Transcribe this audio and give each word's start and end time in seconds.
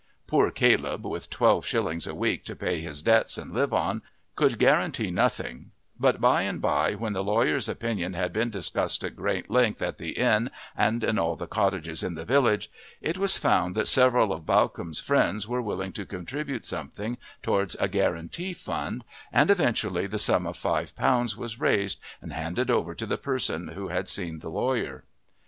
Poor 0.25 0.49
Caleb, 0.49 1.05
with 1.05 1.29
twelve 1.29 1.63
shillings 1.63 2.07
a 2.07 2.15
week 2.15 2.43
to 2.45 2.55
pay 2.55 2.81
his 2.81 3.03
debts 3.03 3.37
and 3.37 3.53
live 3.53 3.71
on, 3.71 4.01
could 4.35 4.57
guarantee 4.57 5.11
nothing, 5.11 5.69
but 5.99 6.19
by 6.19 6.41
and 6.41 6.59
by 6.59 6.95
when 6.95 7.13
the 7.13 7.23
lawyer's 7.23 7.69
opinion 7.69 8.13
had 8.13 8.33
been 8.33 8.49
discussed 8.49 9.03
at 9.03 9.15
great 9.15 9.47
length 9.51 9.79
at 9.79 9.99
the 9.99 10.13
inn 10.13 10.49
and 10.75 11.03
in 11.03 11.19
all 11.19 11.35
the 11.35 11.45
cottages 11.45 12.01
in 12.01 12.15
the 12.15 12.25
village, 12.25 12.67
it 12.99 13.19
was 13.19 13.37
found 13.37 13.75
that 13.75 13.87
several 13.87 14.33
of 14.33 14.43
Bawcombe's 14.43 14.99
friends 14.99 15.47
were 15.47 15.61
willing 15.61 15.91
to 15.93 16.03
contribute 16.07 16.65
something 16.65 17.19
towards 17.43 17.75
a 17.75 17.87
guarantee 17.87 18.53
fund, 18.53 19.05
and 19.31 19.51
eventually 19.51 20.07
the 20.07 20.17
sum 20.17 20.47
of 20.47 20.57
five 20.57 20.95
pounds 20.95 21.37
was 21.37 21.59
raised 21.59 21.99
and 22.23 22.33
handed 22.33 22.71
over 22.71 22.95
to 22.95 23.05
the 23.05 23.19
person 23.19 23.67
who 23.67 23.89
had 23.89 24.09
seen 24.09 24.39
the 24.39 24.49
lawyer. 24.49 25.03